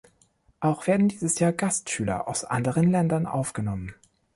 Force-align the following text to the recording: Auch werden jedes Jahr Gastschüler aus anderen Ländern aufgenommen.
Auch 0.61 0.87
werden 0.87 1.09
jedes 1.09 1.37
Jahr 1.37 1.51
Gastschüler 1.51 2.27
aus 2.27 2.43
anderen 2.43 2.89
Ländern 2.89 3.27
aufgenommen. 3.27 3.93